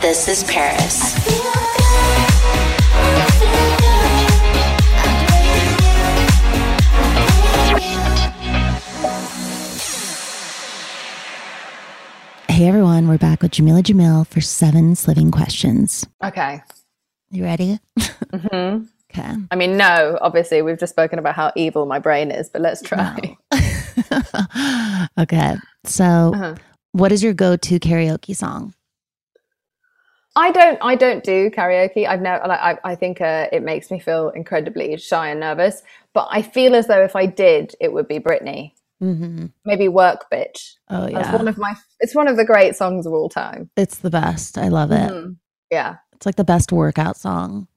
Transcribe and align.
This 0.00 0.28
is 0.28 0.44
Paris. 0.44 1.14
Hey 12.48 12.66
everyone, 12.68 13.08
we're 13.08 13.16
back 13.16 13.40
with 13.42 13.52
Jamila 13.52 13.82
Jamil 13.82 14.26
for 14.26 14.40
seven 14.40 14.94
sliving 14.96 15.30
questions. 15.30 16.06
Okay. 16.22 16.60
You 17.30 17.44
ready? 17.44 17.78
hmm 18.34 18.84
Okay. 19.12 19.34
I 19.50 19.56
mean, 19.56 19.76
no, 19.76 20.18
obviously, 20.20 20.62
we've 20.62 20.78
just 20.78 20.92
spoken 20.92 21.18
about 21.18 21.34
how 21.34 21.50
evil 21.56 21.84
my 21.84 21.98
brain 21.98 22.30
is, 22.30 22.48
but 22.48 22.60
let's 22.62 22.80
try. 22.80 23.36
okay. 25.18 25.56
So, 25.84 26.30
Uh-huh. 26.32 26.54
what 26.92 27.10
is 27.10 27.20
your 27.20 27.32
go-to 27.32 27.80
karaoke 27.80 28.36
song? 28.36 28.72
I 30.40 30.50
don't. 30.52 30.78
I 30.80 30.94
don't 30.94 31.22
do 31.22 31.50
karaoke. 31.50 32.06
I've 32.08 32.22
never. 32.22 32.46
Like, 32.48 32.60
I. 32.60 32.78
I 32.92 32.94
think 32.94 33.20
uh, 33.20 33.48
it 33.52 33.62
makes 33.62 33.90
me 33.90 33.98
feel 34.00 34.30
incredibly 34.30 34.96
shy 34.96 35.28
and 35.28 35.40
nervous. 35.40 35.82
But 36.14 36.28
I 36.30 36.40
feel 36.42 36.74
as 36.74 36.86
though 36.86 37.02
if 37.04 37.14
I 37.14 37.26
did, 37.26 37.74
it 37.80 37.92
would 37.92 38.08
be 38.08 38.18
Britney. 38.18 38.72
Mm-hmm. 39.02 39.46
Maybe 39.66 39.88
"Work 39.88 40.26
Bitch." 40.32 40.76
Oh 40.88 41.02
That's 41.02 41.12
yeah, 41.28 41.36
one 41.36 41.48
of 41.48 41.58
my. 41.58 41.74
It's 42.00 42.14
one 42.14 42.26
of 42.28 42.36
the 42.36 42.44
great 42.46 42.74
songs 42.74 43.06
of 43.06 43.12
all 43.12 43.28
time. 43.28 43.70
it's 43.76 43.98
the 43.98 44.10
best. 44.10 44.56
I 44.56 44.68
love 44.68 44.92
it. 44.92 45.10
Mhm. 45.10 45.36
Yeah. 45.70 45.96
It's 46.14 46.26
like 46.26 46.36
the 46.36 46.44
best 46.44 46.72
workout 46.72 47.16
song. 47.16 47.68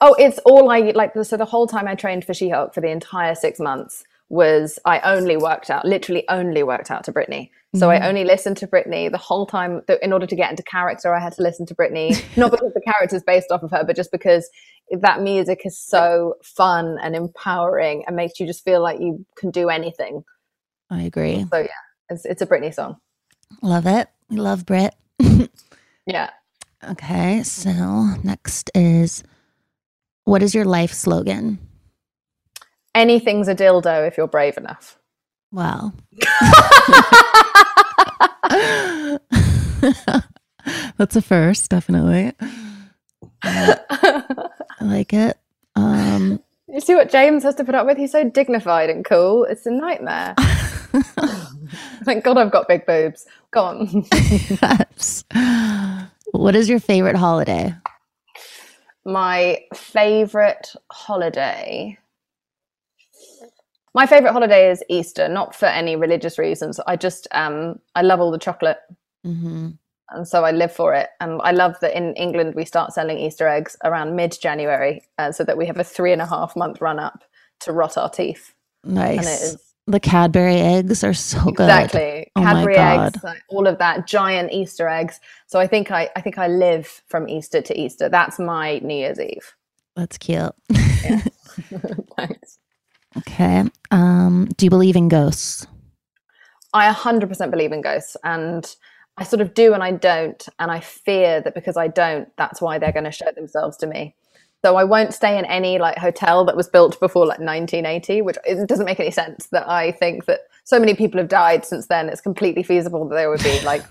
Oh, 0.00 0.14
it's 0.18 0.38
all 0.44 0.70
I 0.70 0.92
like. 0.94 1.12
So 1.22 1.36
the 1.36 1.44
whole 1.44 1.66
time 1.66 1.88
I 1.88 1.94
trained 1.94 2.24
for 2.24 2.34
She-Hulk 2.34 2.74
for 2.74 2.80
the 2.80 2.90
entire 2.90 3.34
six 3.34 3.58
months 3.58 4.04
was 4.34 4.78
I 4.84 4.98
only 5.00 5.36
worked 5.36 5.70
out, 5.70 5.84
literally 5.84 6.24
only 6.28 6.62
worked 6.62 6.90
out 6.90 7.04
to 7.04 7.12
Britney. 7.12 7.50
So 7.76 7.88
Mhm. 7.88 8.00
I 8.02 8.08
only 8.08 8.24
listened 8.24 8.56
to 8.58 8.66
Britney 8.66 9.10
the 9.10 9.18
whole 9.18 9.46
time. 9.46 9.82
In 10.02 10.12
order 10.12 10.26
to 10.26 10.36
get 10.36 10.50
into 10.50 10.62
character, 10.64 11.14
I 11.14 11.20
had 11.20 11.32
to 11.34 11.42
listen 11.42 11.66
to 11.66 11.74
Britney. 11.74 12.08
Not 12.36 12.50
because 12.50 12.72
the 12.74 12.80
character 12.80 13.16
is 13.16 13.22
based 13.22 13.50
off 13.50 13.62
of 13.62 13.70
her, 13.70 13.84
but 13.84 13.96
just 13.96 14.10
because 14.12 14.48
that 14.90 15.20
music 15.22 15.60
is 15.64 15.78
so 15.78 16.34
fun 16.42 16.98
and 17.02 17.14
empowering 17.16 18.04
and 18.06 18.16
makes 18.16 18.38
you 18.38 18.46
just 18.46 18.64
feel 18.64 18.82
like 18.82 19.00
you 19.00 19.24
can 19.36 19.50
do 19.50 19.68
anything. 19.70 20.24
I 20.90 21.02
agree. 21.02 21.46
So 21.50 21.58
yeah, 21.58 21.68
it's, 22.10 22.24
it's 22.24 22.42
a 22.42 22.46
Britney 22.46 22.74
song. 22.74 22.96
Love 23.62 23.86
it. 23.86 24.08
We 24.28 24.36
love 24.36 24.66
Brit. 24.66 24.94
Yeah. 26.06 26.30
Okay, 26.86 27.42
so 27.42 27.72
next 28.22 28.70
is 28.74 29.24
what 30.24 30.42
is 30.42 30.54
your 30.54 30.66
life 30.66 30.92
slogan? 30.92 31.58
Anything's 32.94 33.48
a 33.48 33.54
dildo 33.54 34.06
if 34.06 34.16
you're 34.16 34.28
brave 34.28 34.56
enough. 34.56 34.98
Wow. 35.52 35.92
That's 40.96 41.16
a 41.16 41.22
first, 41.22 41.70
definitely. 41.70 42.32
I 43.42 44.48
like 44.80 45.12
it. 45.12 45.36
Um, 45.76 46.40
You 46.68 46.80
see 46.80 46.94
what 46.94 47.10
James 47.10 47.42
has 47.42 47.54
to 47.56 47.64
put 47.64 47.74
up 47.74 47.86
with? 47.86 47.98
He's 47.98 48.12
so 48.12 48.28
dignified 48.28 48.90
and 48.90 49.04
cool. 49.04 49.44
It's 49.44 49.66
a 49.66 49.70
nightmare. 49.70 50.34
Thank 52.04 52.24
God 52.24 52.38
I've 52.38 52.52
got 52.52 52.68
big 52.68 52.86
boobs. 52.86 53.26
Go 53.50 53.62
on. 53.62 54.04
yes. 54.12 55.24
What 56.32 56.56
is 56.56 56.68
your 56.68 56.80
favorite 56.80 57.16
holiday? 57.16 57.74
My 59.04 59.60
favorite 59.74 60.74
holiday. 60.90 61.98
My 63.94 64.06
favorite 64.06 64.32
holiday 64.32 64.70
is 64.70 64.82
Easter, 64.88 65.28
not 65.28 65.54
for 65.54 65.66
any 65.66 65.96
religious 65.96 66.38
reasons. 66.38 66.80
I 66.86 66.96
just 66.96 67.28
um 67.32 67.78
I 67.94 68.02
love 68.02 68.20
all 68.20 68.30
the 68.30 68.38
chocolate 68.38 68.78
hmm 69.22 69.70
and 70.10 70.26
so 70.26 70.44
I 70.44 70.50
live 70.52 70.72
for 70.72 70.94
it. 70.94 71.10
And 71.20 71.40
I 71.42 71.52
love 71.52 71.78
that 71.80 71.96
in 71.96 72.14
England 72.14 72.54
we 72.54 72.64
start 72.64 72.92
selling 72.92 73.18
Easter 73.18 73.48
eggs 73.48 73.76
around 73.84 74.16
mid-January, 74.16 75.02
uh, 75.18 75.32
so 75.32 75.44
that 75.44 75.56
we 75.56 75.66
have 75.66 75.78
a 75.78 75.84
three 75.84 76.12
and 76.12 76.22
a 76.22 76.26
half 76.26 76.56
month 76.56 76.80
run 76.80 76.98
up 76.98 77.24
to 77.60 77.72
rot 77.72 77.96
our 77.96 78.10
teeth. 78.10 78.54
Nice. 78.84 79.18
And 79.18 79.26
it 79.26 79.42
is 79.42 79.74
The 79.86 80.00
Cadbury 80.00 80.56
eggs 80.56 81.04
are 81.04 81.14
so 81.14 81.42
good. 81.44 81.64
Exactly. 81.64 82.30
Oh 82.36 82.42
my 82.42 82.52
Cadbury 82.52 82.76
eggs, 82.76 83.24
like, 83.24 83.42
all 83.48 83.66
of 83.66 83.78
that, 83.78 84.06
giant 84.06 84.52
Easter 84.52 84.88
eggs. 84.88 85.20
So 85.46 85.58
I 85.58 85.66
think 85.66 85.90
I, 85.90 86.10
I 86.16 86.20
think 86.20 86.38
I 86.38 86.48
live 86.48 87.02
from 87.08 87.28
Easter 87.28 87.62
to 87.62 87.78
Easter. 87.80 88.08
That's 88.08 88.38
my 88.38 88.78
New 88.78 88.96
Year's 88.96 89.20
Eve. 89.20 89.54
That's 89.96 90.18
cute. 90.18 90.52
Thanks. 92.16 92.58
Okay. 93.18 93.64
Um, 93.90 94.48
do 94.56 94.66
you 94.66 94.70
believe 94.70 94.96
in 94.96 95.08
ghosts? 95.08 95.66
I 96.72 96.92
100% 96.92 97.50
believe 97.50 97.72
in 97.72 97.80
ghosts 97.80 98.16
and 98.24 98.74
I 99.16 99.24
sort 99.24 99.40
of 99.40 99.54
do 99.54 99.74
and 99.74 99.82
I 99.82 99.92
don't. 99.92 100.46
And 100.58 100.70
I 100.70 100.80
fear 100.80 101.40
that 101.40 101.54
because 101.54 101.76
I 101.76 101.88
don't, 101.88 102.28
that's 102.36 102.60
why 102.60 102.78
they're 102.78 102.92
going 102.92 103.04
to 103.04 103.12
show 103.12 103.30
themselves 103.34 103.76
to 103.78 103.86
me. 103.86 104.14
So 104.64 104.76
I 104.76 104.84
won't 104.84 105.12
stay 105.12 105.38
in 105.38 105.44
any 105.44 105.78
like 105.78 105.98
hotel 105.98 106.44
that 106.46 106.56
was 106.56 106.68
built 106.68 106.98
before 106.98 107.26
like 107.26 107.38
1980, 107.38 108.22
which 108.22 108.38
it 108.44 108.66
doesn't 108.66 108.86
make 108.86 108.98
any 108.98 109.10
sense 109.10 109.46
that 109.52 109.68
I 109.68 109.92
think 109.92 110.24
that 110.24 110.40
so 110.64 110.80
many 110.80 110.94
people 110.94 111.18
have 111.18 111.28
died 111.28 111.64
since 111.64 111.86
then. 111.86 112.08
It's 112.08 112.20
completely 112.20 112.62
feasible 112.62 113.06
that 113.08 113.14
there 113.14 113.30
would 113.30 113.42
be 113.42 113.60
like 113.64 113.82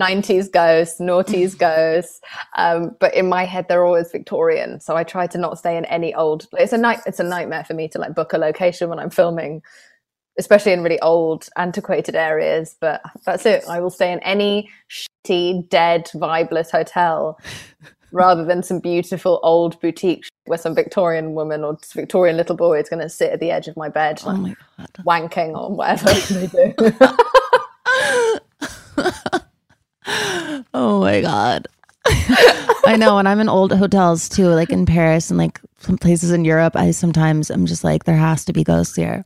90s 0.00 0.50
ghosts, 0.50 0.98
noughties 0.98 1.56
ghosts. 1.56 2.20
Um, 2.56 2.96
but 2.98 3.14
in 3.14 3.28
my 3.28 3.44
head, 3.44 3.66
they're 3.68 3.84
always 3.84 4.10
Victorian. 4.10 4.80
So 4.80 4.96
I 4.96 5.04
try 5.04 5.26
to 5.28 5.38
not 5.38 5.58
stay 5.58 5.76
in 5.76 5.84
any 5.84 6.14
old, 6.14 6.48
it's 6.54 6.72
a 6.72 6.78
night, 6.78 7.00
it's 7.06 7.20
a 7.20 7.24
nightmare 7.24 7.64
for 7.64 7.74
me 7.74 7.86
to 7.88 7.98
like 7.98 8.14
book 8.14 8.32
a 8.32 8.38
location 8.38 8.88
when 8.88 8.98
I'm 8.98 9.10
filming 9.10 9.62
especially 10.38 10.72
in 10.72 10.82
really 10.82 11.00
old, 11.00 11.48
antiquated 11.56 12.14
areas. 12.14 12.74
But 12.80 13.02
that's 13.26 13.44
it. 13.44 13.64
I 13.68 13.80
will 13.80 13.90
stay 13.90 14.12
in 14.12 14.18
any 14.20 14.70
shitty, 14.90 15.68
dead, 15.68 16.06
vibeless 16.14 16.70
hotel 16.70 17.38
rather 18.12 18.44
than 18.44 18.62
some 18.62 18.80
beautiful 18.80 19.40
old 19.42 19.78
boutique 19.80 20.24
where 20.46 20.58
some 20.58 20.74
Victorian 20.74 21.34
woman 21.34 21.64
or 21.64 21.78
Victorian 21.94 22.36
little 22.36 22.56
boy 22.56 22.80
is 22.80 22.88
going 22.88 23.02
to 23.02 23.08
sit 23.08 23.32
at 23.32 23.40
the 23.40 23.50
edge 23.50 23.68
of 23.68 23.76
my 23.76 23.88
bed, 23.88 24.20
oh 24.24 24.28
like, 24.30 24.36
Oh 24.36 24.40
my 24.40 24.56
god. 24.78 24.90
wanking 25.32 25.56
or 25.56 25.74
whatever 25.74 26.12
they 26.34 26.46
do. 26.48 26.74
Oh 30.74 31.00
my 31.00 31.20
god. 31.20 31.68
I 32.84 32.96
know 32.98 33.18
and 33.18 33.28
I'm 33.28 33.40
in 33.40 33.48
old 33.48 33.72
hotels 33.72 34.28
too, 34.28 34.48
like 34.48 34.70
in 34.70 34.86
Paris 34.86 35.30
and 35.30 35.38
like 35.38 35.60
some 35.78 35.96
places 35.96 36.32
in 36.32 36.44
Europe, 36.44 36.74
I 36.76 36.90
sometimes 36.90 37.50
I'm 37.50 37.66
just 37.66 37.84
like 37.84 38.04
there 38.04 38.16
has 38.16 38.44
to 38.46 38.52
be 38.52 38.64
ghosts 38.64 38.96
here. 38.96 39.24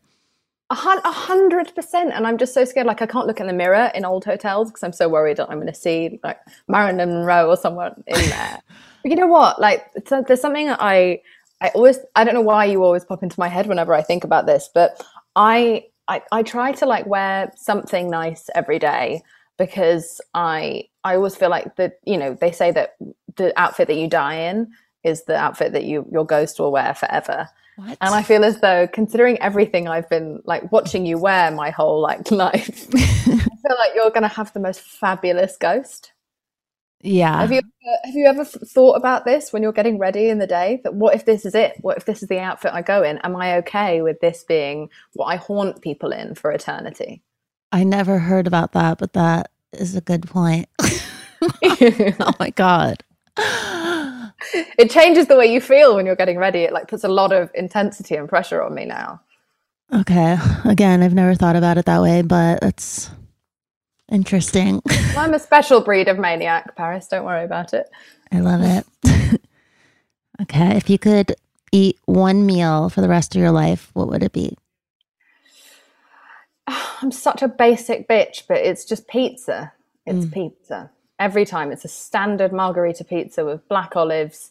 A 0.71 0.75
a 0.75 1.13
hundred 1.13 1.73
percent, 1.75 2.13
and 2.13 2.27
I'm 2.27 2.39
just 2.39 2.53
so 2.53 2.65
scared. 2.65 2.87
Like 2.89 3.01
I 3.01 3.07
can't 3.07 3.27
look 3.27 3.41
in 3.41 3.47
the 3.47 3.53
mirror 3.53 3.91
in 3.95 4.05
old 4.05 4.25
hotels 4.25 4.69
because 4.69 4.83
I'm 4.83 4.93
so 4.93 5.09
worried 5.09 5.37
that 5.37 5.49
I'm 5.49 5.59
going 5.59 5.73
to 5.73 5.75
see 5.75 6.19
like 6.25 6.39
Marilyn 6.69 6.97
Monroe 6.97 7.49
or 7.49 7.57
someone 7.57 8.03
in 8.07 8.31
there. 8.31 8.59
But 9.07 9.11
you 9.13 9.17
know 9.21 9.29
what? 9.29 9.61
Like 9.61 9.87
there's 10.27 10.41
something 10.41 10.69
I 10.69 11.21
I 11.61 11.69
always 11.77 12.01
I 12.17 12.25
don't 12.25 12.35
know 12.35 12.41
why 12.41 12.65
you 12.65 12.83
always 12.83 13.05
pop 13.05 13.23
into 13.23 13.39
my 13.39 13.47
head 13.47 13.69
whenever 13.69 13.95
I 13.95 14.03
think 14.03 14.25
about 14.25 14.47
this, 14.47 14.69
but 14.75 15.01
I 15.37 15.85
I, 16.09 16.23
I 16.33 16.43
try 16.43 16.73
to 16.73 16.87
like 16.87 17.07
wear 17.07 17.53
something 17.55 18.11
nice 18.11 18.51
every 18.57 18.81
day 18.81 19.23
because 19.59 20.21
I 20.35 20.89
I 21.05 21.15
always 21.15 21.37
feel 21.37 21.51
like 21.51 21.77
that 21.77 22.01
you 22.05 22.19
know 22.19 22.35
they 22.35 22.51
say 22.51 22.73
that 22.73 22.97
the 23.37 23.53
outfit 23.57 23.87
that 23.87 23.95
you 23.95 24.09
die 24.09 24.35
in 24.35 24.73
is 25.05 25.23
the 25.27 25.37
outfit 25.37 25.71
that 25.75 25.85
you 25.85 26.05
your 26.11 26.27
ghost 26.27 26.59
will 26.59 26.73
wear 26.73 26.93
forever. 26.93 27.49
What? 27.77 27.99
And 28.01 28.13
I 28.13 28.25
feel 28.25 28.45
as 28.45 28.59
though, 28.61 28.89
considering 28.89 29.41
everything 29.41 29.87
I've 29.87 30.11
been 30.11 30.43
like 30.47 30.73
watching 30.73 31.07
you 31.07 31.17
wear 31.17 31.53
my 31.53 31.71
whole 31.71 32.01
like 32.01 32.29
life, 32.33 32.89
I 32.95 33.37
feel 33.37 33.77
like 33.79 33.95
you're 33.95 34.11
going 34.11 34.23
to 34.23 34.29
have 34.29 34.53
the 34.53 34.59
most 34.59 34.81
fabulous 34.81 35.57
ghost. 35.57 36.11
Yeah. 37.07 37.41
Have 37.41 37.53
you 37.53 37.59
ever, 37.59 37.97
have 38.05 38.15
you 38.15 38.27
ever 38.27 38.45
thought 38.45 38.95
about 38.95 39.25
this 39.25 39.53
when 39.53 39.63
you're 39.63 39.73
getting 39.73 39.99
ready 39.99 40.29
in 40.29 40.39
the 40.39 40.47
day? 40.47 40.81
That 40.85 40.95
what 40.95 41.15
if 41.15 41.25
this 41.25 41.47
is 41.47 41.55
it? 41.55 41.75
What 41.81 41.97
if 41.97 42.05
this 42.05 42.23
is 42.23 42.29
the 42.29 42.41
outfit 42.41 42.73
I 42.75 42.83
go 42.83 43.03
in? 43.03 43.19
Am 43.19 43.37
I 43.37 43.57
okay 43.59 44.03
with 44.03 44.21
this 44.21 44.45
being 44.45 44.91
what 45.15 45.27
I 45.27 45.37
haunt 45.37 45.83
people 45.83 46.11
in 46.11 46.35
for 46.35 46.51
eternity? 46.51 47.23
I 47.73 47.85
never 47.85 48.19
heard 48.19 48.47
about 48.47 48.73
that, 48.73 48.99
but 48.99 49.13
that 49.13 49.51
is 49.73 49.95
a 49.97 50.01
good 50.01 50.27
point. 50.27 50.69
oh 51.63 52.33
my 52.39 52.51
god. 52.51 53.03
it 54.79 54.91
changes 54.91 55.27
the 55.27 55.37
way 55.37 55.47
you 55.47 55.61
feel 55.61 55.95
when 55.95 56.07
you're 56.07 56.17
getting 56.17 56.39
ready. 56.39 56.61
It 56.61 56.73
like 56.73 56.89
puts 56.89 57.05
a 57.05 57.09
lot 57.09 57.33
of 57.33 57.51
intensity 57.55 58.17
and 58.17 58.29
pressure 58.29 58.63
on 58.63 58.75
me 58.75 58.85
now. 58.85 59.21
Okay. 59.95 60.37
Again, 60.65 61.03
I've 61.03 61.15
never 61.15 61.35
thought 61.35 61.57
about 61.57 61.79
it 61.79 61.85
that 61.85 62.03
way, 62.03 62.23
but 62.23 62.59
it's 62.63 63.11
interesting. 64.11 64.83
I'm 65.17 65.35
a 65.35 65.39
special 65.39 65.81
breed 65.81 66.09
of 66.09 66.19
maniac, 66.19 66.77
Paris. 66.77 67.07
Don't 67.09 67.25
worry 67.25 67.45
about 67.45 67.75
it. 67.75 67.89
I 68.33 68.41
love 68.41 68.61
it. 68.63 69.41
okay. 70.43 70.77
If 70.77 70.89
you 70.91 70.99
could 70.99 71.35
eat 71.73 71.99
one 72.07 72.47
meal 72.47 72.89
for 72.89 73.01
the 73.01 73.09
rest 73.09 73.35
of 73.35 73.41
your 73.41 73.51
life, 73.51 73.91
what 73.95 74.09
would 74.09 74.23
it 74.23 74.33
be? 74.33 74.57
I'm 76.67 77.11
such 77.13 77.43
a 77.43 77.49
basic 77.49 78.09
bitch, 78.09 78.45
but 78.49 78.59
it's 78.59 78.85
just 78.85 79.09
pizza. 79.09 79.73
It's 80.07 80.27
Mm. 80.27 80.33
pizza. 80.33 80.91
Every 81.19 81.45
time 81.45 81.73
it's 81.73 81.85
a 81.85 81.89
standard 81.89 82.53
margherita 82.53 83.05
pizza 83.05 83.45
with 83.45 83.67
black 83.69 83.97
olives 83.97 84.51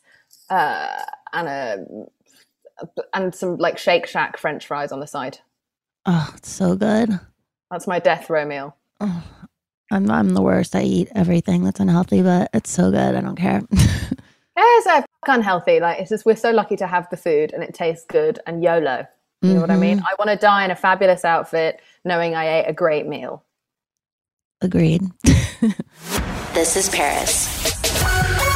uh, 0.50 1.02
and 1.34 1.48
a 1.48 1.86
and 3.14 3.34
some 3.34 3.58
like 3.58 3.78
Shake 3.78 4.08
Shack 4.08 4.38
French 4.38 4.66
fries 4.68 4.92
on 4.92 5.00
the 5.00 5.08
side. 5.08 5.40
Oh, 6.06 6.32
it's 6.36 6.50
so 6.50 6.76
good. 6.76 7.20
That's 7.72 7.88
my 7.88 8.00
death 8.00 8.30
row 8.30 8.46
meal. 8.46 8.76
Oh, 9.00 9.24
I'm 9.92 10.10
I'm 10.10 10.30
the 10.34 10.42
worst. 10.42 10.76
I 10.76 10.82
eat 10.82 11.10
everything 11.16 11.64
that's 11.64 11.80
unhealthy, 11.80 12.22
but 12.22 12.50
it's 12.54 12.70
so 12.72 12.92
good. 12.92 13.16
I 13.16 13.22
don't 13.22 13.36
care. 13.36 13.62
Yeah, 14.58 14.64
it's 14.78 14.88
uh, 14.88 15.02
unhealthy. 15.28 15.80
Like 15.80 16.00
it's 16.00 16.10
just 16.10 16.26
we're 16.26 16.36
so 16.38 16.52
lucky 16.52 16.76
to 16.78 16.88
have 16.88 17.10
the 17.10 17.18
food 17.18 17.52
and 17.54 17.62
it 17.62 17.74
tastes 17.74 18.06
good 18.06 18.40
and 18.48 18.64
YOLO. 18.64 19.06
You 19.42 19.54
know 19.54 19.62
what 19.62 19.70
I 19.70 19.76
mean? 19.76 20.00
Mhm. 20.00 20.04
I 20.10 20.16
want 20.18 20.32
to 20.32 20.38
die 20.38 20.64
in 20.66 20.72
a 20.72 20.76
fabulous 20.76 21.24
outfit, 21.26 21.82
knowing 22.04 22.34
I 22.36 22.62
ate 22.62 22.66
a 22.70 22.74
great 22.74 23.06
meal. 23.06 23.44
Agreed. 24.62 25.02
This 26.56 26.78
is 26.78 26.88
Paris. 26.88 28.56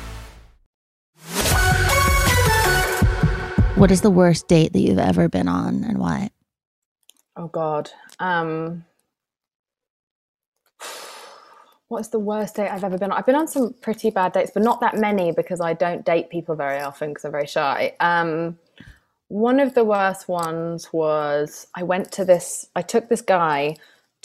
What 3.81 3.89
is 3.89 4.01
the 4.01 4.11
worst 4.11 4.47
date 4.47 4.73
that 4.73 4.79
you've 4.79 4.99
ever 4.99 5.27
been 5.27 5.47
on 5.47 5.83
and 5.83 5.97
why? 5.97 6.29
Oh 7.35 7.47
God. 7.47 7.89
Um, 8.19 8.85
what's 11.87 12.09
the 12.09 12.19
worst 12.19 12.57
date 12.57 12.69
I've 12.69 12.83
ever 12.83 12.99
been 12.99 13.11
on? 13.11 13.17
I've 13.17 13.25
been 13.25 13.33
on 13.33 13.47
some 13.47 13.73
pretty 13.81 14.11
bad 14.11 14.33
dates, 14.33 14.51
but 14.53 14.61
not 14.61 14.81
that 14.81 14.97
many 14.97 15.31
because 15.31 15.59
I 15.59 15.73
don't 15.73 16.05
date 16.05 16.29
people 16.29 16.55
very 16.55 16.79
often 16.79 17.09
because 17.09 17.25
I'm 17.25 17.31
very 17.31 17.47
shy. 17.47 17.95
Um, 17.99 18.59
one 19.29 19.59
of 19.59 19.73
the 19.73 19.83
worst 19.83 20.27
ones 20.27 20.93
was 20.93 21.65
I 21.73 21.81
went 21.81 22.11
to 22.11 22.23
this. 22.23 22.67
I 22.75 22.83
took 22.83 23.09
this 23.09 23.21
guy 23.21 23.77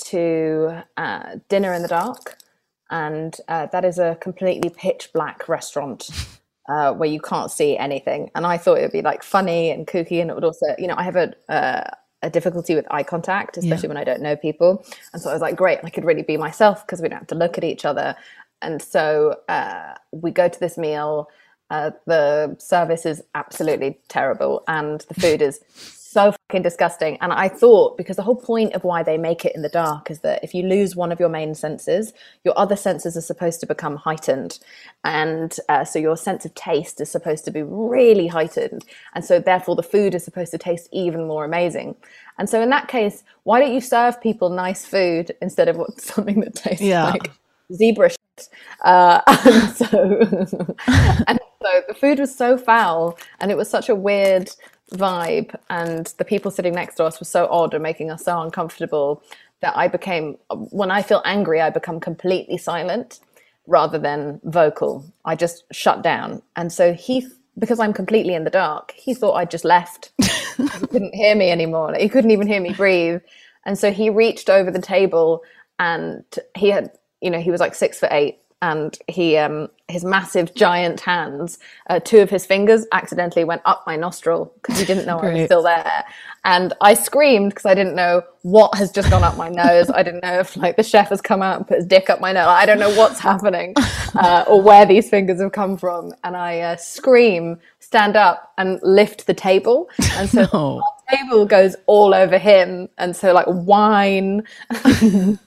to 0.08 0.82
uh, 0.98 1.36
dinner 1.48 1.72
in 1.72 1.80
the 1.80 1.88
dark, 1.88 2.36
and 2.90 3.34
uh, 3.48 3.68
that 3.72 3.86
is 3.86 3.98
a 3.98 4.18
completely 4.20 4.68
pitch 4.68 5.14
black 5.14 5.48
restaurant 5.48 6.10
uh, 6.68 6.92
where 6.92 7.08
you 7.08 7.20
can't 7.20 7.50
see 7.50 7.76
anything. 7.76 8.30
And 8.34 8.46
I 8.46 8.58
thought 8.58 8.78
it 8.78 8.82
would 8.82 8.92
be 8.92 9.02
like 9.02 9.22
funny 9.22 9.70
and 9.70 9.86
kooky, 9.86 10.20
and 10.20 10.30
it 10.30 10.34
would 10.34 10.44
also, 10.44 10.66
you 10.78 10.86
know, 10.86 10.94
I 10.96 11.02
have 11.02 11.16
a 11.16 11.34
uh, 11.48 11.90
a 12.22 12.30
difficulty 12.30 12.74
with 12.74 12.86
eye 12.90 13.02
contact, 13.02 13.56
especially 13.56 13.88
when 13.88 13.96
I 13.96 14.04
don't 14.04 14.22
know 14.22 14.36
people. 14.36 14.84
And 15.12 15.20
so 15.20 15.30
I 15.30 15.32
was 15.32 15.42
like, 15.42 15.56
great, 15.56 15.78
I 15.84 15.90
could 15.90 16.04
really 16.04 16.22
be 16.22 16.36
myself 16.36 16.84
because 16.84 17.00
we 17.00 17.08
don't 17.08 17.18
have 17.18 17.28
to 17.28 17.34
look 17.34 17.58
at 17.58 17.64
each 17.64 17.84
other. 17.84 18.16
And 18.62 18.80
so 18.80 19.36
uh, 19.48 19.94
we 20.12 20.30
go 20.30 20.48
to 20.48 20.60
this 20.60 20.78
meal. 20.78 21.28
Uh, 21.68 21.90
the 22.06 22.56
service 22.58 23.04
is 23.04 23.22
absolutely 23.34 23.98
terrible, 24.08 24.62
and 24.68 25.04
the 25.08 25.14
food 25.14 25.42
is 25.42 25.60
so 26.16 26.32
fucking 26.48 26.62
disgusting. 26.62 27.18
And 27.20 27.30
I 27.30 27.46
thought 27.48 27.98
because 27.98 28.16
the 28.16 28.22
whole 28.22 28.36
point 28.36 28.72
of 28.72 28.84
why 28.84 29.02
they 29.02 29.18
make 29.18 29.44
it 29.44 29.54
in 29.54 29.60
the 29.60 29.68
dark 29.68 30.10
is 30.10 30.20
that 30.20 30.42
if 30.42 30.54
you 30.54 30.62
lose 30.62 30.96
one 30.96 31.12
of 31.12 31.20
your 31.20 31.28
main 31.28 31.54
senses, 31.54 32.14
your 32.42 32.58
other 32.58 32.74
senses 32.74 33.18
are 33.18 33.20
supposed 33.32 33.60
to 33.60 33.66
become 33.66 33.96
heightened, 33.96 34.58
and 35.04 35.58
uh, 35.68 35.84
so 35.84 35.98
your 35.98 36.16
sense 36.16 36.46
of 36.46 36.54
taste 36.54 37.02
is 37.02 37.10
supposed 37.10 37.44
to 37.44 37.50
be 37.50 37.62
really 37.62 38.28
heightened, 38.28 38.82
and 39.14 39.26
so 39.26 39.38
therefore 39.38 39.76
the 39.76 39.82
food 39.82 40.14
is 40.14 40.24
supposed 40.24 40.52
to 40.52 40.58
taste 40.58 40.88
even 40.90 41.26
more 41.26 41.44
amazing. 41.44 41.94
And 42.38 42.48
so 42.48 42.62
in 42.62 42.70
that 42.70 42.88
case, 42.88 43.22
why 43.42 43.60
don't 43.60 43.74
you 43.74 43.82
serve 43.82 44.18
people 44.22 44.48
nice 44.48 44.86
food 44.86 45.32
instead 45.42 45.68
of 45.68 45.76
what, 45.76 46.00
something 46.12 46.40
that 46.40 46.54
tastes 46.54 46.82
Yeah. 46.82 47.10
like 47.10 47.30
zebra 47.74 48.08
shit? 48.08 48.48
Uh, 48.82 49.20
and 49.26 49.76
so 49.76 49.86
and 51.28 51.38
so 51.62 51.82
the 51.88 51.94
food 52.00 52.18
was 52.18 52.34
so 52.34 52.56
foul 52.56 53.18
and 53.40 53.50
it 53.50 53.56
was 53.56 53.68
such 53.68 53.88
a 53.90 53.94
weird 53.94 54.50
vibe 54.92 55.54
and 55.68 56.12
the 56.18 56.24
people 56.24 56.50
sitting 56.50 56.74
next 56.74 56.96
to 56.96 57.04
us 57.04 57.20
were 57.20 57.26
so 57.26 57.46
odd 57.50 57.74
and 57.74 57.82
making 57.82 58.10
us 58.10 58.24
so 58.24 58.40
uncomfortable 58.40 59.22
that 59.60 59.76
I 59.76 59.88
became 59.88 60.36
when 60.50 60.90
I 60.90 61.02
feel 61.02 61.22
angry 61.24 61.60
I 61.60 61.70
become 61.70 61.98
completely 61.98 62.58
silent 62.58 63.20
rather 63.66 63.98
than 63.98 64.40
vocal. 64.44 65.04
I 65.24 65.34
just 65.34 65.64
shut 65.72 66.02
down. 66.02 66.42
And 66.54 66.72
so 66.72 66.92
he 66.92 67.26
because 67.58 67.80
I'm 67.80 67.94
completely 67.94 68.34
in 68.34 68.44
the 68.44 68.50
dark, 68.50 68.92
he 68.92 69.14
thought 69.14 69.34
I'd 69.34 69.50
just 69.50 69.64
left. 69.64 70.12
he 70.58 70.68
couldn't 70.68 71.14
hear 71.14 71.34
me 71.34 71.50
anymore. 71.50 71.94
He 71.98 72.08
couldn't 72.08 72.30
even 72.30 72.46
hear 72.46 72.60
me 72.60 72.72
breathe. 72.74 73.22
And 73.64 73.78
so 73.78 73.90
he 73.90 74.10
reached 74.10 74.50
over 74.50 74.70
the 74.70 74.80
table 74.80 75.42
and 75.78 76.22
he 76.54 76.68
had, 76.68 76.90
you 77.22 77.30
know, 77.30 77.40
he 77.40 77.50
was 77.50 77.60
like 77.60 77.74
six 77.74 77.98
for 77.98 78.08
eight 78.10 78.38
and 78.66 78.98
he, 79.06 79.36
um, 79.36 79.68
his 79.86 80.04
massive 80.04 80.52
giant 80.54 81.00
hands, 81.00 81.58
uh, 81.88 82.00
two 82.00 82.18
of 82.18 82.30
his 82.30 82.44
fingers 82.44 82.84
accidentally 82.90 83.44
went 83.44 83.62
up 83.64 83.84
my 83.86 83.94
nostril 83.94 84.52
because 84.56 84.78
he 84.80 84.84
didn't 84.84 85.06
know 85.06 85.18
I 85.20 85.32
was 85.32 85.44
still 85.44 85.62
there. 85.62 86.04
And 86.44 86.72
I 86.80 86.94
screamed 86.94 87.50
because 87.50 87.66
I 87.66 87.74
didn't 87.74 87.94
know 87.94 88.22
what 88.42 88.74
has 88.76 88.90
just 88.90 89.08
gone 89.10 89.22
up 89.22 89.36
my 89.36 89.48
nose. 89.48 89.88
I 89.90 90.02
didn't 90.02 90.22
know 90.22 90.40
if 90.40 90.56
like 90.56 90.76
the 90.76 90.82
chef 90.82 91.10
has 91.10 91.20
come 91.20 91.42
out 91.42 91.58
and 91.58 91.66
put 91.66 91.76
his 91.76 91.86
dick 91.86 92.10
up 92.10 92.20
my 92.20 92.32
nose. 92.32 92.46
I 92.46 92.66
don't 92.66 92.80
know 92.80 92.94
what's 92.94 93.20
happening 93.20 93.74
uh, 94.14 94.44
or 94.48 94.60
where 94.60 94.84
these 94.84 95.08
fingers 95.08 95.40
have 95.40 95.52
come 95.52 95.76
from. 95.76 96.12
And 96.24 96.36
I 96.36 96.60
uh, 96.60 96.76
scream, 96.76 97.58
stand 97.78 98.16
up, 98.16 98.52
and 98.58 98.80
lift 98.82 99.26
the 99.28 99.34
table. 99.34 99.88
And 100.16 100.28
so 100.28 100.46
No. 100.52 100.82
Table 101.10 101.46
goes 101.46 101.76
all 101.86 102.14
over 102.14 102.38
him. 102.38 102.88
And 102.98 103.14
so 103.16 103.32
like 103.32 103.46
wine 103.48 104.42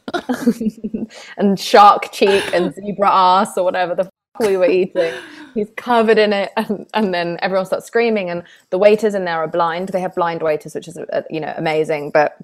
and 1.37 1.59
shark 1.59 2.11
cheek 2.11 2.53
and 2.53 2.73
zebra 2.73 3.09
ass 3.09 3.57
or 3.57 3.63
whatever 3.63 3.95
the 3.95 4.03
fuck 4.05 4.11
we 4.41 4.57
were 4.57 4.69
eating. 4.69 5.13
He's 5.55 5.69
covered 5.77 6.17
in 6.19 6.33
it, 6.33 6.51
and, 6.57 6.87
and 6.93 7.13
then 7.13 7.37
everyone 7.41 7.65
starts 7.65 7.87
screaming. 7.87 8.29
And 8.29 8.43
the 8.69 8.77
waiters 8.77 9.15
in 9.15 9.25
there 9.25 9.37
are 9.43 9.47
blind. 9.47 9.89
They 9.89 10.01
have 10.01 10.15
blind 10.15 10.41
waiters, 10.43 10.75
which 10.75 10.87
is 10.87 10.97
uh, 10.97 11.23
you 11.29 11.39
know 11.39 11.53
amazing, 11.57 12.11
but 12.11 12.37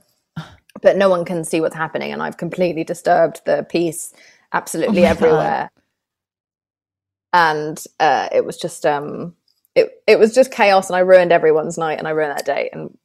but 0.81 0.97
no 0.97 1.09
one 1.09 1.25
can 1.25 1.43
see 1.43 1.61
what's 1.61 1.75
happening. 1.75 2.11
And 2.11 2.21
I've 2.23 2.37
completely 2.37 2.83
disturbed 2.83 3.41
the 3.45 3.65
peace 3.69 4.13
absolutely 4.53 5.05
Oh 5.05 5.09
my 5.09 5.15
God. 5.17 5.49
everywhere. 5.49 5.69
And 7.33 7.83
uh, 7.99 8.29
it 8.31 8.45
was 8.45 8.57
just 8.57 8.85
um, 8.85 9.35
it 9.75 10.01
it 10.07 10.19
was 10.19 10.33
just 10.33 10.51
chaos, 10.51 10.89
and 10.89 10.95
I 10.97 11.01
ruined 11.01 11.31
everyone's 11.31 11.77
night, 11.77 11.99
and 11.99 12.07
I 12.07 12.11
ruined 12.11 12.37
that 12.37 12.45
date, 12.45 12.69
and 12.73 12.97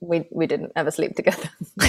we 0.00 0.26
we 0.30 0.46
didn't 0.46 0.72
ever 0.76 0.90
sleep 0.90 1.14
together. 1.16 1.50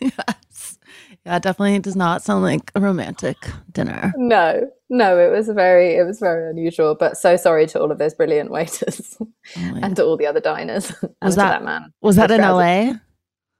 yes. 0.00 0.78
Yeah, 1.26 1.36
it 1.36 1.42
definitely 1.42 1.78
does 1.80 1.96
not 1.96 2.22
sound 2.22 2.44
like 2.44 2.70
a 2.74 2.80
romantic 2.80 3.36
dinner. 3.72 4.12
No, 4.16 4.70
no, 4.88 5.18
it 5.18 5.30
was 5.30 5.48
very, 5.48 5.96
it 5.96 6.06
was 6.06 6.18
very 6.18 6.48
unusual. 6.48 6.94
But 6.94 7.18
so 7.18 7.36
sorry 7.36 7.66
to 7.68 7.80
all 7.80 7.92
of 7.92 7.98
those 7.98 8.14
brilliant 8.14 8.50
waiters 8.56 9.18
and 9.54 9.94
to 9.96 10.04
all 10.04 10.16
the 10.16 10.26
other 10.26 10.40
diners. 10.40 10.90
and 11.02 11.12
Was 11.20 11.34
to 11.34 11.40
that, 11.40 11.50
that 11.60 11.64
man? 11.64 11.92
Was 12.00 12.16
that 12.16 12.30
in. 12.30 12.40
LA? 12.40 12.94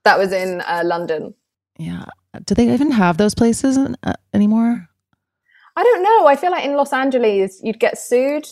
That 0.04 0.18
was 0.18 0.32
in 0.32 0.62
uh, 0.62 0.82
London. 0.84 1.34
Yeah. 1.78 2.06
Do 2.46 2.54
they 2.54 2.72
even 2.72 2.90
have 2.92 3.18
those 3.18 3.34
places 3.34 3.76
in, 3.76 3.96
uh, 4.02 4.14
anymore? 4.32 4.88
I 5.76 5.82
don't 5.82 6.02
know. 6.02 6.26
I 6.26 6.36
feel 6.36 6.50
like 6.50 6.64
in 6.64 6.74
Los 6.74 6.92
Angeles, 6.92 7.60
you'd 7.62 7.80
get 7.80 7.98
sued. 7.98 8.48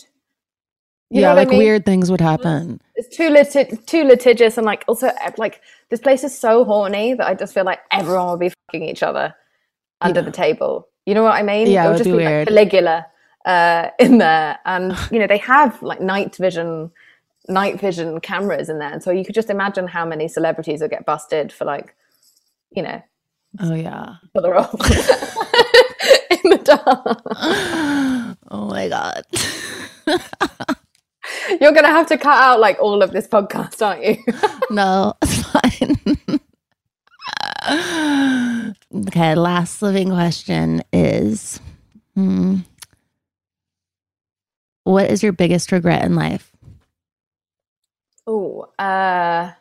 You 1.09 1.21
yeah, 1.21 1.29
what 1.29 1.39
I 1.39 1.41
like 1.41 1.49
mean? 1.49 1.59
weird 1.59 1.85
things 1.85 2.11
would 2.11 2.21
happen. 2.21 2.81
It's 2.99 3.15
too 3.15 3.29
lit- 3.29 3.87
too 3.87 4.03
litigious, 4.03 4.57
and 4.57 4.65
like 4.65 4.83
also 4.85 5.07
eh, 5.07 5.31
like 5.37 5.61
this 5.89 6.01
place 6.01 6.25
is 6.25 6.37
so 6.37 6.65
horny 6.65 7.13
that 7.13 7.25
I 7.25 7.33
just 7.33 7.53
feel 7.53 7.63
like 7.63 7.79
everyone 7.91 8.27
will 8.27 8.37
be 8.37 8.51
fucking 8.67 8.83
each 8.83 9.03
other 9.03 9.33
under 10.01 10.21
the 10.21 10.31
table. 10.31 10.89
You 11.05 11.13
know 11.13 11.23
what 11.23 11.35
I 11.35 11.41
mean? 11.41 11.67
Yeah, 11.67 11.85
it 11.85 11.89
would 11.91 11.97
just 11.99 12.09
be 12.09 12.17
be, 12.17 12.25
like 12.25 12.47
Caligula 12.49 13.05
uh, 13.45 13.87
in 13.99 14.17
there, 14.17 14.59
and 14.65 14.97
you 15.11 15.19
know 15.19 15.27
they 15.27 15.37
have 15.37 15.81
like 15.81 16.01
night 16.01 16.35
vision, 16.35 16.91
night 17.47 17.79
vision 17.79 18.19
cameras 18.19 18.67
in 18.67 18.79
there, 18.79 18.91
and 18.91 19.01
so 19.01 19.11
you 19.11 19.23
could 19.23 19.35
just 19.35 19.49
imagine 19.49 19.87
how 19.87 20.05
many 20.05 20.27
celebrities 20.27 20.81
will 20.81 20.89
get 20.89 21.05
busted 21.05 21.53
for 21.53 21.63
like, 21.63 21.95
you 22.71 22.83
know, 22.83 23.01
Oh 23.61 23.75
yeah. 23.75 24.15
for 24.33 24.41
the 24.41 24.51
role 24.51 24.65
in 26.43 26.49
the 26.49 26.57
dark. 26.65 27.21
oh 28.51 28.67
my 28.67 28.89
god. 28.89 29.23
You're 31.61 31.71
gonna 31.71 31.87
have 31.87 32.07
to 32.07 32.17
cut 32.17 32.41
out 32.41 32.59
like 32.59 32.79
all 32.79 33.01
of 33.01 33.11
this 33.11 33.27
podcast, 33.27 33.85
aren't 33.85 34.03
you? 34.03 34.17
no, 34.69 35.13
it's 35.21 35.41
fine. 35.43 36.39
okay, 39.07 39.35
last 39.35 39.79
sliving 39.79 40.09
question 40.09 40.83
is 40.93 41.59
hmm, 42.15 42.57
what 44.83 45.09
is 45.09 45.23
your 45.23 45.31
biggest 45.33 45.71
regret 45.71 46.03
in 46.03 46.15
life? 46.15 46.51
Oh, 48.27 48.67
uh, 48.77 49.51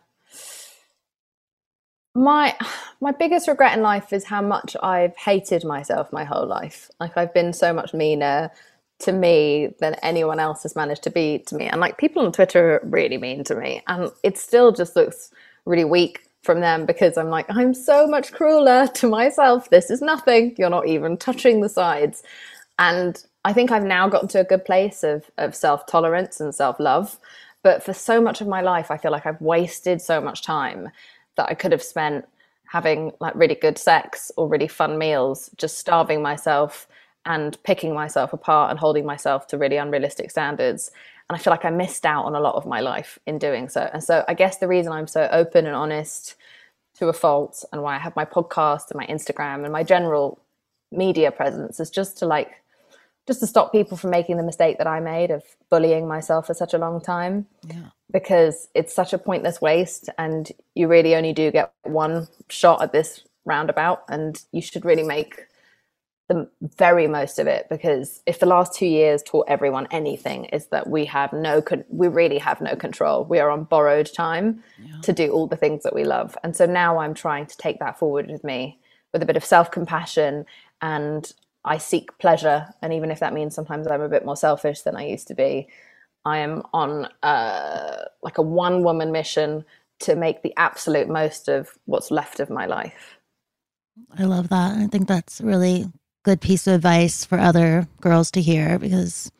my 2.14 2.56
my 3.00 3.12
biggest 3.12 3.48
regret 3.48 3.76
in 3.76 3.82
life 3.82 4.12
is 4.12 4.24
how 4.24 4.42
much 4.42 4.76
I've 4.82 5.16
hated 5.16 5.64
myself 5.64 6.12
my 6.12 6.24
whole 6.24 6.46
life. 6.46 6.90
Like 7.00 7.16
I've 7.16 7.32
been 7.32 7.52
so 7.52 7.72
much 7.72 7.94
meaner 7.94 8.50
to 9.00 9.12
me 9.12 9.74
than 9.80 9.94
anyone 10.02 10.40
else 10.40 10.64
has 10.64 10.74
managed 10.74 11.02
to 11.04 11.10
be 11.10 11.38
to 11.46 11.54
me. 11.54 11.66
And 11.66 11.80
like 11.80 11.98
people 11.98 12.24
on 12.24 12.32
Twitter 12.32 12.76
are 12.76 12.80
really 12.84 13.18
mean 13.18 13.44
to 13.44 13.54
me, 13.54 13.82
and 13.86 14.10
it 14.22 14.38
still 14.38 14.72
just 14.72 14.96
looks 14.96 15.30
really 15.64 15.84
weak 15.84 16.28
from 16.42 16.60
them 16.60 16.86
because 16.86 17.16
I'm 17.16 17.30
like 17.30 17.46
I'm 17.48 17.74
so 17.74 18.06
much 18.06 18.32
crueler 18.32 18.86
to 18.86 19.08
myself. 19.08 19.70
This 19.70 19.90
is 19.90 20.00
nothing. 20.00 20.54
You're 20.58 20.70
not 20.70 20.88
even 20.88 21.16
touching 21.16 21.60
the 21.60 21.68
sides. 21.68 22.22
And 22.78 23.22
I 23.44 23.52
think 23.52 23.70
I've 23.70 23.84
now 23.84 24.08
gotten 24.08 24.28
to 24.28 24.40
a 24.40 24.44
good 24.44 24.64
place 24.64 25.02
of 25.04 25.30
of 25.38 25.54
self 25.54 25.86
tolerance 25.86 26.40
and 26.40 26.54
self 26.54 26.80
love. 26.80 27.18
But 27.62 27.82
for 27.82 27.92
so 27.92 28.20
much 28.20 28.40
of 28.40 28.46
my 28.46 28.60
life, 28.60 28.90
I 28.90 28.96
feel 28.96 29.10
like 29.10 29.26
I've 29.26 29.40
wasted 29.40 30.00
so 30.00 30.20
much 30.20 30.42
time 30.42 30.90
that 31.36 31.48
I 31.48 31.54
could 31.54 31.72
have 31.72 31.82
spent 31.82 32.26
having 32.66 33.12
like 33.20 33.34
really 33.34 33.54
good 33.54 33.78
sex 33.78 34.30
or 34.36 34.48
really 34.48 34.68
fun 34.68 34.98
meals, 34.98 35.50
just 35.56 35.78
starving 35.78 36.22
myself 36.22 36.86
and 37.24 37.62
picking 37.62 37.94
myself 37.94 38.32
apart 38.32 38.70
and 38.70 38.78
holding 38.78 39.04
myself 39.04 39.46
to 39.48 39.58
really 39.58 39.76
unrealistic 39.76 40.30
standards. 40.30 40.90
And 41.28 41.36
I 41.36 41.42
feel 41.42 41.50
like 41.50 41.64
I 41.64 41.70
missed 41.70 42.06
out 42.06 42.24
on 42.24 42.34
a 42.34 42.40
lot 42.40 42.54
of 42.54 42.66
my 42.66 42.80
life 42.80 43.18
in 43.26 43.38
doing 43.38 43.68
so. 43.68 43.88
And 43.92 44.02
so 44.02 44.24
I 44.26 44.34
guess 44.34 44.58
the 44.58 44.68
reason 44.68 44.92
I'm 44.92 45.06
so 45.06 45.28
open 45.30 45.66
and 45.66 45.76
honest 45.76 46.34
to 46.98 47.08
a 47.08 47.12
fault 47.12 47.64
and 47.72 47.82
why 47.82 47.96
I 47.96 47.98
have 47.98 48.16
my 48.16 48.24
podcast 48.24 48.90
and 48.90 48.98
my 48.98 49.06
Instagram 49.06 49.64
and 49.64 49.72
my 49.72 49.82
general 49.82 50.40
media 50.90 51.30
presence 51.30 51.80
is 51.80 51.90
just 51.90 52.18
to 52.18 52.26
like 52.26 52.62
just 53.26 53.40
to 53.40 53.46
stop 53.46 53.72
people 53.72 53.94
from 53.94 54.08
making 54.08 54.38
the 54.38 54.42
mistake 54.42 54.78
that 54.78 54.86
I 54.86 55.00
made 55.00 55.30
of 55.30 55.44
bullying 55.68 56.08
myself 56.08 56.46
for 56.46 56.54
such 56.54 56.72
a 56.72 56.78
long 56.78 56.98
time. 56.98 57.46
Yeah. 57.68 57.90
Because 58.10 58.68
it's 58.74 58.94
such 58.94 59.12
a 59.12 59.18
pointless 59.18 59.60
waste 59.60 60.08
and 60.16 60.50
you 60.74 60.88
really 60.88 61.14
only 61.14 61.34
do 61.34 61.50
get 61.50 61.70
one 61.82 62.26
shot 62.48 62.80
at 62.82 62.92
this 62.92 63.22
roundabout 63.44 64.02
and 64.08 64.42
you 64.50 64.62
should 64.62 64.86
really 64.86 65.02
make 65.02 65.44
the 66.28 66.48
very 66.76 67.06
most 67.06 67.38
of 67.38 67.46
it 67.46 67.66
because 67.70 68.22
if 68.26 68.38
the 68.38 68.46
last 68.46 68.74
2 68.74 68.86
years 68.86 69.22
taught 69.22 69.46
everyone 69.48 69.88
anything 69.90 70.44
is 70.46 70.66
that 70.66 70.88
we 70.88 71.06
have 71.06 71.32
no 71.32 71.62
con- 71.62 71.84
we 71.88 72.08
really 72.08 72.38
have 72.38 72.60
no 72.60 72.76
control. 72.76 73.24
We 73.24 73.38
are 73.38 73.50
on 73.50 73.64
borrowed 73.64 74.10
time 74.14 74.62
to 75.02 75.12
do 75.12 75.30
all 75.32 75.46
the 75.46 75.56
things 75.56 75.82
that 75.84 75.94
we 75.94 76.04
love. 76.04 76.36
And 76.44 76.54
so 76.54 76.66
now 76.66 76.98
I'm 76.98 77.14
trying 77.14 77.46
to 77.46 77.56
take 77.56 77.78
that 77.80 77.98
forward 77.98 78.30
with 78.30 78.44
me 78.44 78.78
with 79.12 79.22
a 79.22 79.26
bit 79.26 79.36
of 79.36 79.44
self-compassion 79.44 80.44
and 80.82 81.32
I 81.64 81.78
seek 81.78 82.16
pleasure, 82.18 82.66
and 82.82 82.92
even 82.92 83.10
if 83.10 83.20
that 83.20 83.34
means 83.34 83.54
sometimes 83.54 83.86
I'm 83.86 84.00
a 84.00 84.08
bit 84.08 84.24
more 84.24 84.36
selfish 84.36 84.82
than 84.82 84.96
I 84.96 85.06
used 85.06 85.28
to 85.28 85.34
be, 85.34 85.68
I 86.24 86.38
am 86.38 86.62
on 86.72 87.08
uh, 87.22 88.04
like 88.22 88.38
a 88.38 88.42
one 88.42 88.82
woman 88.82 89.12
mission 89.12 89.64
to 90.00 90.14
make 90.14 90.42
the 90.42 90.54
absolute 90.56 91.08
most 91.08 91.48
of 91.48 91.70
what's 91.86 92.10
left 92.10 92.40
of 92.40 92.48
my 92.48 92.66
life. 92.66 93.18
I 94.16 94.24
love 94.24 94.48
that. 94.50 94.78
I 94.78 94.86
think 94.86 95.08
that's 95.08 95.40
really 95.40 95.86
good 96.28 96.40
piece 96.42 96.66
of 96.66 96.74
advice 96.74 97.24
for 97.24 97.38
other 97.38 97.88
girls 98.02 98.30
to 98.32 98.42
hear 98.42 98.78
because 98.78 99.32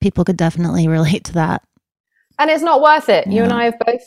people 0.00 0.24
could 0.24 0.38
definitely 0.38 0.88
relate 0.98 1.24
to 1.24 1.32
that. 1.34 1.62
And 2.38 2.50
it's 2.50 2.62
not 2.62 2.80
worth 2.80 3.10
it. 3.10 3.26
You 3.26 3.42
and 3.42 3.52
I 3.52 3.64
have 3.66 3.78
both, 3.78 4.02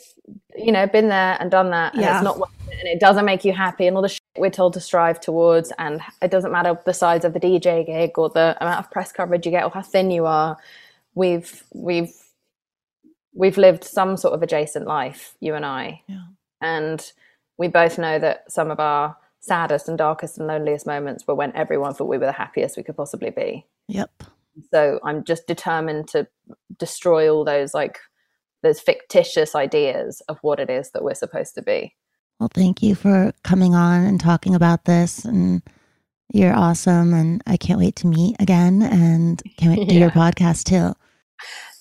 you 0.56 0.72
know, 0.72 0.86
been 0.88 1.08
there 1.08 1.36
and 1.38 1.50
done 1.50 1.70
that, 1.70 1.92
and 1.94 2.02
Yeah. 2.02 2.16
it's 2.16 2.24
not 2.24 2.38
worth 2.38 2.50
it, 2.68 2.78
and 2.80 2.88
it 2.88 2.98
doesn't 2.98 3.24
make 3.24 3.44
you 3.44 3.52
happy, 3.52 3.86
and 3.86 3.94
all 3.96 4.02
the 4.02 4.08
shit 4.08 4.20
we're 4.36 4.50
told 4.50 4.72
to 4.74 4.80
strive 4.80 5.20
towards, 5.20 5.72
and 5.78 6.00
it 6.20 6.32
doesn't 6.32 6.50
matter 6.50 6.76
the 6.84 6.92
size 6.92 7.24
of 7.24 7.32
the 7.32 7.40
DJ 7.40 7.86
gig 7.86 8.18
or 8.18 8.28
the 8.28 8.56
amount 8.60 8.80
of 8.80 8.90
press 8.90 9.12
coverage 9.12 9.46
you 9.46 9.52
get 9.52 9.62
or 9.64 9.70
how 9.70 9.80
thin 9.82 10.10
you 10.10 10.26
are. 10.26 10.56
We've 11.14 11.62
we've 11.72 12.12
we've 13.32 13.56
lived 13.56 13.84
some 13.84 14.16
sort 14.16 14.34
of 14.34 14.42
adjacent 14.42 14.86
life, 14.86 15.36
you 15.40 15.54
and 15.54 15.64
I. 15.64 16.02
Yeah. 16.08 16.24
And 16.60 17.00
we 17.56 17.68
both 17.68 17.96
know 17.98 18.18
that 18.18 18.50
some 18.50 18.70
of 18.72 18.80
our 18.80 19.16
saddest 19.46 19.88
and 19.88 19.96
darkest 19.96 20.38
and 20.38 20.46
loneliest 20.46 20.86
moments 20.86 21.26
were 21.26 21.34
when 21.34 21.54
everyone 21.54 21.94
thought 21.94 22.08
we 22.08 22.18
were 22.18 22.26
the 22.26 22.32
happiest 22.32 22.76
we 22.76 22.82
could 22.82 22.96
possibly 22.96 23.30
be. 23.30 23.64
Yep. 23.88 24.10
So 24.72 25.00
I'm 25.04 25.24
just 25.24 25.46
determined 25.46 26.08
to 26.08 26.26
destroy 26.78 27.32
all 27.32 27.44
those 27.44 27.74
like 27.74 27.98
those 28.62 28.80
fictitious 28.80 29.54
ideas 29.54 30.22
of 30.28 30.38
what 30.42 30.58
it 30.58 30.70
is 30.70 30.90
that 30.90 31.04
we're 31.04 31.14
supposed 31.14 31.54
to 31.54 31.62
be. 31.62 31.94
Well, 32.40 32.50
thank 32.52 32.82
you 32.82 32.94
for 32.94 33.32
coming 33.44 33.74
on 33.74 34.04
and 34.04 34.20
talking 34.20 34.54
about 34.54 34.84
this. 34.84 35.24
And 35.24 35.62
you're 36.32 36.54
awesome. 36.54 37.14
And 37.14 37.42
I 37.46 37.56
can't 37.56 37.78
wait 37.78 37.96
to 37.96 38.06
meet 38.06 38.36
again 38.40 38.82
and 38.82 39.42
can't 39.56 39.78
wait 39.78 39.88
to 39.88 39.94
do 39.94 39.98
your 40.00 40.10
podcast 40.10 40.64
too. 40.64 40.94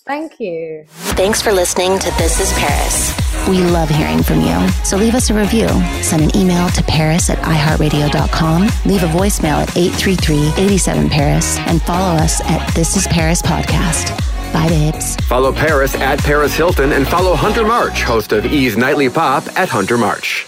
Thank 0.05 0.39
you. 0.39 0.85
Thanks 0.87 1.41
for 1.41 1.51
listening 1.51 1.97
to 1.97 2.11
This 2.17 2.39
is 2.39 2.51
Paris. 2.53 3.24
We 3.47 3.59
love 3.63 3.89
hearing 3.89 4.23
from 4.23 4.41
you. 4.41 4.67
So 4.83 4.97
leave 4.97 5.13
us 5.13 5.29
a 5.29 5.33
review. 5.33 5.67
Send 6.01 6.23
an 6.23 6.35
email 6.35 6.67
to 6.69 6.83
paris 6.83 7.29
at 7.29 7.37
iheartradio.com. 7.39 8.61
Leave 8.85 9.03
a 9.03 9.07
voicemail 9.07 9.61
at 9.61 9.69
833-87-PARIS 9.69 11.57
and 11.67 11.81
follow 11.83 12.15
us 12.15 12.41
at 12.41 12.73
This 12.73 12.95
is 12.97 13.05
Paris 13.07 13.41
Podcast. 13.41 14.17
Bye, 14.51 14.69
babes. 14.69 15.15
Follow 15.27 15.51
Paris 15.53 15.95
at 15.95 16.19
Paris 16.19 16.55
Hilton 16.55 16.91
and 16.93 17.07
follow 17.07 17.35
Hunter 17.35 17.65
March, 17.65 18.03
host 18.03 18.31
of 18.31 18.45
E's 18.45 18.77
Nightly 18.77 19.09
Pop 19.09 19.45
at 19.57 19.69
Hunter 19.69 19.97
March. 19.97 20.47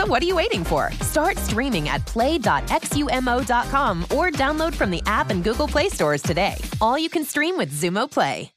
So 0.00 0.06
what 0.06 0.22
are 0.22 0.26
you 0.26 0.36
waiting 0.36 0.64
for? 0.64 0.90
Start 1.02 1.36
streaming 1.36 1.90
at 1.90 2.06
play.xumo.com 2.06 4.02
or 4.04 4.30
download 4.30 4.74
from 4.74 4.90
the 4.90 5.02
app 5.04 5.28
and 5.28 5.44
Google 5.44 5.68
Play 5.68 5.90
stores 5.90 6.22
today. 6.22 6.54
All 6.80 6.98
you 6.98 7.10
can 7.10 7.22
stream 7.22 7.58
with 7.58 7.70
Xumo 7.70 8.10
Play. 8.10 8.50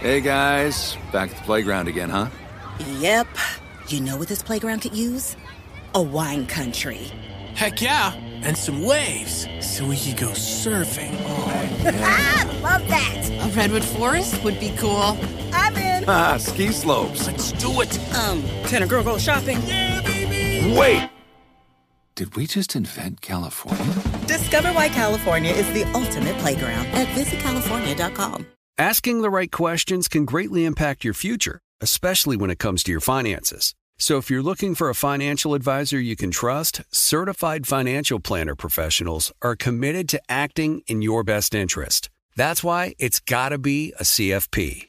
Hey 0.00 0.20
guys, 0.20 0.98
back 1.10 1.30
at 1.30 1.38
the 1.38 1.42
playground 1.44 1.88
again, 1.88 2.10
huh? 2.10 2.28
Yep. 2.98 3.28
You 3.88 4.02
know 4.02 4.18
what 4.18 4.28
this 4.28 4.42
playground 4.42 4.80
could 4.80 4.94
use? 4.94 5.36
A 5.94 6.02
wine 6.02 6.46
country. 6.46 7.10
Heck 7.54 7.80
yeah, 7.80 8.12
and 8.12 8.58
some 8.58 8.84
waves 8.84 9.48
so 9.62 9.86
we 9.86 9.96
could 9.96 10.18
go 10.18 10.32
surfing. 10.32 11.16
oh 11.24 11.50
ah, 12.02 12.60
love 12.62 12.86
that. 12.88 13.30
A 13.30 13.56
redwood 13.56 13.84
forest 13.84 14.44
would 14.44 14.60
be 14.60 14.76
cool. 14.76 15.16
I'm 16.06 16.14
in. 16.14 16.34
Ah, 16.34 16.36
ski 16.36 16.72
slopes. 16.72 17.26
Let's 17.26 17.52
do 17.52 17.80
it. 17.80 18.14
Um, 18.16 18.42
can 18.68 18.82
a 18.82 18.86
girl 18.86 19.02
go 19.02 19.18
shopping? 19.18 19.58
Yeah, 19.66 20.00
baby. 20.02 20.76
Wait. 20.76 21.10
Did 22.16 22.34
we 22.34 22.46
just 22.46 22.74
invent 22.74 23.20
California? 23.20 23.94
Discover 24.26 24.72
why 24.72 24.88
California 24.88 25.52
is 25.52 25.70
the 25.74 25.84
ultimate 25.92 26.38
playground 26.38 26.86
at 26.86 27.06
visitcalifornia.com. 27.08 28.46
Asking 28.78 29.20
the 29.20 29.30
right 29.30 29.52
questions 29.52 30.08
can 30.08 30.24
greatly 30.24 30.64
impact 30.64 31.04
your 31.04 31.12
future, 31.12 31.60
especially 31.82 32.36
when 32.36 32.50
it 32.50 32.58
comes 32.58 32.82
to 32.84 32.90
your 32.90 33.00
finances. 33.00 33.74
So 33.98 34.16
if 34.16 34.30
you're 34.30 34.42
looking 34.42 34.74
for 34.74 34.88
a 34.88 34.94
financial 34.94 35.54
advisor 35.54 35.98
you 36.00 36.16
can 36.16 36.30
trust, 36.30 36.82
certified 36.90 37.66
financial 37.66 38.20
planner 38.20 38.54
professionals 38.54 39.32
are 39.42 39.56
committed 39.56 40.08
to 40.10 40.20
acting 40.28 40.82
in 40.86 41.02
your 41.02 41.22
best 41.22 41.54
interest. 41.54 42.08
That's 42.34 42.64
why 42.64 42.94
it's 42.98 43.20
got 43.20 43.50
to 43.50 43.58
be 43.58 43.92
a 43.98 44.04
CFP. 44.04 44.88